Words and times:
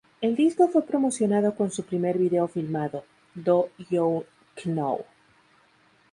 El 0.19 0.35
disco 0.35 0.67
fue 0.67 0.81
promocionado 0.83 1.53
con 1.53 1.69
su 1.69 1.83
primer 1.85 2.17
video 2.17 2.47
filmado 2.47 3.05
"Do 3.35 3.69
You 3.91 4.23
Know". 4.63 5.05